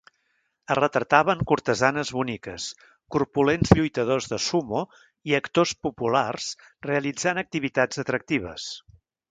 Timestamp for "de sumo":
4.33-4.83